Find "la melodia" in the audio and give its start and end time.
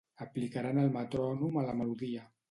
1.67-2.25